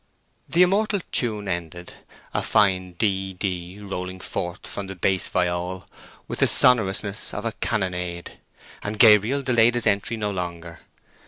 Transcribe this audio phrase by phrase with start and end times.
[0.49, 1.93] The immortal tune ended,
[2.33, 5.87] a fine DD rolling forth from the bass viol
[6.27, 8.39] with the sonorousness of a cannonade,
[8.81, 10.79] and Gabriel delayed his entry no longer.